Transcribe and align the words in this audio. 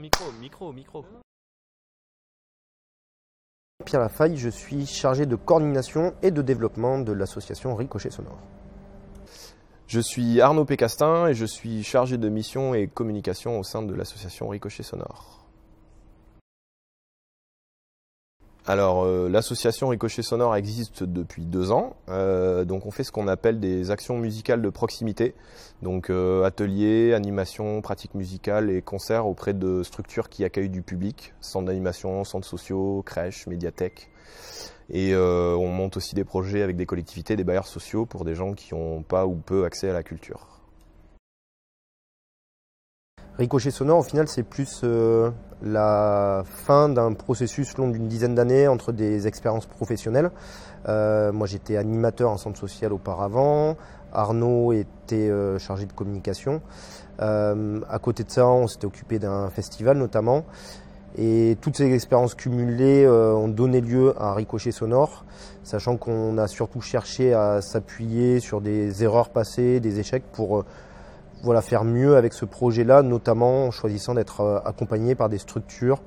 micro, 0.00 0.32
micro, 0.40 0.72
micro. 0.72 1.04
Pierre 3.84 4.00
Lafaille, 4.00 4.36
je 4.36 4.48
suis 4.48 4.86
chargé 4.86 5.26
de 5.26 5.36
coordination 5.36 6.14
et 6.22 6.30
de 6.30 6.40
développement 6.40 6.98
de 6.98 7.12
l'association 7.12 7.74
Ricochet 7.74 8.10
Sonore. 8.10 8.38
Je 9.86 10.00
suis 10.00 10.40
Arnaud 10.40 10.64
Pécastin 10.64 11.26
et 11.26 11.34
je 11.34 11.44
suis 11.44 11.82
chargé 11.82 12.16
de 12.16 12.28
mission 12.28 12.74
et 12.74 12.86
communication 12.86 13.58
au 13.58 13.62
sein 13.62 13.82
de 13.82 13.92
l'association 13.94 14.48
Ricochet 14.48 14.82
Sonore. 14.82 15.46
Alors, 18.64 19.04
euh, 19.04 19.28
l'association 19.28 19.88
Ricochet 19.88 20.22
Sonore 20.22 20.54
existe 20.54 21.02
depuis 21.02 21.42
deux 21.42 21.72
ans. 21.72 21.96
Euh, 22.08 22.64
donc, 22.64 22.86
on 22.86 22.92
fait 22.92 23.02
ce 23.02 23.10
qu'on 23.10 23.26
appelle 23.26 23.58
des 23.58 23.90
actions 23.90 24.16
musicales 24.16 24.62
de 24.62 24.70
proximité. 24.70 25.34
Donc, 25.82 26.10
euh, 26.10 26.44
ateliers, 26.44 27.12
animations, 27.12 27.80
pratiques 27.80 28.14
musicales 28.14 28.70
et 28.70 28.80
concerts 28.80 29.26
auprès 29.26 29.52
de 29.52 29.82
structures 29.82 30.28
qui 30.28 30.44
accueillent 30.44 30.68
du 30.68 30.82
public, 30.82 31.34
centres 31.40 31.66
d'animation, 31.66 32.22
centres 32.22 32.46
sociaux, 32.46 33.02
crèches, 33.04 33.48
médiathèques. 33.48 34.08
Et 34.90 35.16
on 35.16 35.68
monte 35.68 35.96
aussi 35.96 36.14
des 36.14 36.24
projets 36.24 36.60
avec 36.60 36.76
des 36.76 36.84
collectivités, 36.84 37.34
des 37.34 37.44
bailleurs 37.44 37.66
sociaux 37.66 38.04
pour 38.04 38.24
des 38.24 38.34
gens 38.34 38.52
qui 38.52 38.74
n'ont 38.74 39.02
pas 39.02 39.26
ou 39.26 39.36
peu 39.36 39.64
accès 39.64 39.88
à 39.88 39.94
la 39.94 40.02
culture. 40.02 40.61
Ricochet 43.38 43.70
sonore, 43.70 43.98
au 44.00 44.02
final, 44.02 44.28
c'est 44.28 44.42
plus 44.42 44.82
euh, 44.84 45.30
la 45.62 46.42
fin 46.44 46.90
d'un 46.90 47.14
processus 47.14 47.78
long 47.78 47.88
d'une 47.88 48.06
dizaine 48.06 48.34
d'années 48.34 48.68
entre 48.68 48.92
des 48.92 49.26
expériences 49.26 49.64
professionnelles. 49.64 50.30
Euh, 50.86 51.32
moi, 51.32 51.46
j'étais 51.46 51.78
animateur 51.78 52.30
en 52.30 52.36
centre 52.36 52.58
social 52.58 52.92
auparavant. 52.92 53.78
Arnaud 54.12 54.72
était 54.72 55.30
euh, 55.30 55.58
chargé 55.58 55.86
de 55.86 55.92
communication. 55.92 56.60
à 57.18 57.98
côté 58.02 58.22
de 58.22 58.30
ça, 58.30 58.46
on 58.46 58.66
s'était 58.66 58.86
occupé 58.86 59.18
d'un 59.18 59.48
festival 59.48 59.96
notamment. 59.96 60.44
Et 61.16 61.56
toutes 61.60 61.76
ces 61.76 61.90
expériences 61.92 62.34
cumulées 62.34 63.06
ont 63.08 63.48
donné 63.48 63.80
lieu 63.80 64.14
à 64.18 64.34
Ricochet 64.34 64.72
Sonore, 64.72 65.24
sachant 65.62 65.96
qu'on 65.98 66.36
a 66.38 66.48
surtout 66.48 66.80
cherché 66.80 67.34
à 67.34 67.60
s'appuyer 67.60 68.40
sur 68.40 68.60
des 68.60 69.04
erreurs 69.04 69.28
passées, 69.28 69.78
des 69.78 70.00
échecs 70.00 70.24
pour 70.32 70.64
voilà, 71.42 71.60
faire 71.60 71.84
mieux 71.84 72.16
avec 72.16 72.32
ce 72.32 72.44
projet-là, 72.44 73.02
notamment 73.02 73.66
en 73.66 73.70
choisissant 73.70 74.14
d'être 74.14 74.40
euh, 74.40 74.60
accompagné 74.64 75.14
par 75.14 75.28
des 75.28 75.38
structures 75.38 76.00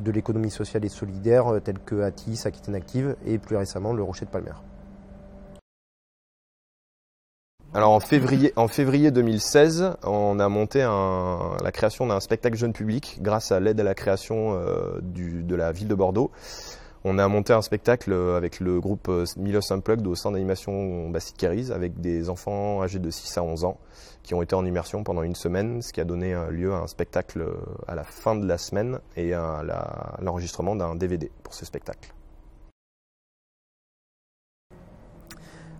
de 0.00 0.10
l'économie 0.10 0.50
sociale 0.50 0.84
et 0.84 0.88
solidaire 0.88 1.54
euh, 1.54 1.60
telles 1.60 1.78
que 1.78 2.02
Atis, 2.02 2.42
Aquitaine 2.44 2.74
Active 2.74 3.16
et 3.24 3.38
plus 3.38 3.56
récemment 3.56 3.92
le 3.92 4.02
Rocher 4.02 4.26
de 4.26 4.30
Palmer. 4.30 4.52
Alors 7.72 7.90
en 7.90 7.98
février, 7.98 8.52
en 8.54 8.68
février 8.68 9.10
2016, 9.10 9.96
on 10.04 10.38
a 10.38 10.48
monté 10.48 10.78
la 10.78 11.72
création 11.72 12.06
d'un 12.06 12.20
spectacle 12.20 12.56
jeune 12.56 12.72
public 12.72 13.18
grâce 13.20 13.50
à 13.50 13.58
l'aide 13.58 13.80
à 13.80 13.82
la 13.82 13.94
création 13.94 14.54
euh, 14.54 15.00
de 15.02 15.54
la 15.56 15.72
ville 15.72 15.88
de 15.88 15.94
Bordeaux. 15.96 16.30
On 17.06 17.18
a 17.18 17.28
monté 17.28 17.52
un 17.52 17.60
spectacle 17.60 18.14
avec 18.14 18.60
le 18.60 18.80
groupe 18.80 19.10
Milos 19.36 19.70
Unplugged 19.70 20.06
au 20.06 20.14
centre 20.14 20.34
d'animation 20.34 21.10
Bastide 21.10 21.36
Kéris 21.36 21.70
avec 21.70 22.00
des 22.00 22.30
enfants 22.30 22.82
âgés 22.82 22.98
de 22.98 23.10
6 23.10 23.36
à 23.36 23.42
11 23.42 23.64
ans 23.64 23.78
qui 24.22 24.32
ont 24.32 24.40
été 24.40 24.54
en 24.54 24.64
immersion 24.64 25.04
pendant 25.04 25.22
une 25.22 25.34
semaine, 25.34 25.82
ce 25.82 25.92
qui 25.92 26.00
a 26.00 26.04
donné 26.04 26.34
lieu 26.50 26.72
à 26.72 26.78
un 26.78 26.86
spectacle 26.86 27.46
à 27.86 27.94
la 27.94 28.04
fin 28.04 28.34
de 28.34 28.46
la 28.46 28.56
semaine 28.56 29.00
et 29.16 29.34
à 29.34 29.62
l'enregistrement 30.22 30.76
d'un 30.76 30.94
DVD 30.94 31.30
pour 31.42 31.52
ce 31.52 31.66
spectacle. 31.66 32.14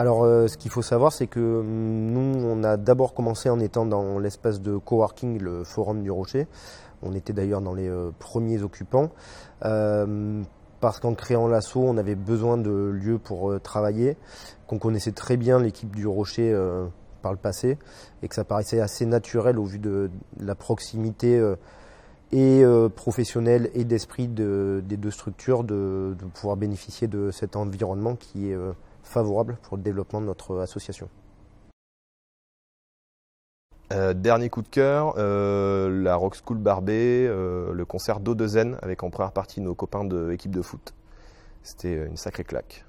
Alors, 0.00 0.22
euh, 0.22 0.46
ce 0.46 0.56
qu'il 0.56 0.70
faut 0.70 0.82
savoir, 0.82 1.12
c'est 1.12 1.26
que 1.26 1.40
hum, 1.40 2.12
nous, 2.12 2.46
on 2.46 2.62
a 2.62 2.76
d'abord 2.76 3.14
commencé 3.14 3.50
en 3.50 3.58
étant 3.58 3.84
dans 3.84 4.20
l'espace 4.20 4.60
de 4.60 4.76
coworking, 4.76 5.40
le 5.40 5.64
Forum 5.64 6.04
du 6.04 6.12
Rocher. 6.12 6.46
On 7.02 7.14
était 7.16 7.32
d'ailleurs 7.32 7.60
dans 7.60 7.74
les 7.74 7.88
euh, 7.88 8.12
premiers 8.20 8.62
occupants. 8.62 9.10
Euh, 10.78 10.80
parce 10.80 11.00
qu'en 11.00 11.14
créant 11.14 11.48
l'assaut, 11.48 11.82
on 11.82 11.96
avait 11.96 12.14
besoin 12.14 12.56
de 12.56 12.70
lieux 12.70 13.18
pour 13.18 13.60
travailler, 13.60 14.16
qu'on 14.66 14.78
connaissait 14.78 15.12
très 15.12 15.36
bien 15.36 15.58
l'équipe 15.58 15.94
du 15.94 16.06
Rocher 16.06 16.54
par 17.22 17.32
le 17.32 17.38
passé 17.38 17.78
et 18.22 18.28
que 18.28 18.34
ça 18.34 18.44
paraissait 18.44 18.80
assez 18.80 19.06
naturel 19.06 19.58
au 19.58 19.64
vu 19.64 19.78
de, 19.78 20.10
la 20.38 20.54
proximité 20.54 21.38
euh, 21.38 21.56
et 22.32 22.62
euh, 22.62 22.88
professionnelle 22.88 23.70
et 23.74 23.84
d'esprit 23.84 24.28
des 24.28 24.96
deux 24.96 25.10
structures 25.10 25.64
de, 25.64 26.16
pouvoir 26.34 26.56
bénéficier 26.56 27.08
de 27.08 27.30
cet 27.30 27.56
environnement 27.56 28.16
qui 28.16 28.50
est 28.50 28.54
euh, 28.54 28.72
favorable 29.02 29.58
pour 29.62 29.76
le 29.76 29.82
développement 29.82 30.20
de 30.20 30.26
notre 30.26 30.58
association. 30.58 31.08
Dernier 33.90 34.50
coup 34.50 34.62
de 34.62 34.68
cœur, 34.68 35.14
la 35.16 36.16
Rock 36.16 36.36
School 36.36 36.58
Barbet, 36.58 37.26
le 37.26 37.84
concert 37.84 38.20
d'O2N 38.20 38.76
avec 38.82 39.02
en 39.02 39.10
première 39.10 39.32
partie 39.32 39.60
nos 39.60 39.74
copains 39.74 40.04
de 40.04 40.26
l'équipe 40.26 40.50
de 40.50 40.62
foot. 40.62 40.94
C'était 41.62 42.06
une 42.06 42.16
sacrée 42.16 42.44
claque. 42.44 42.84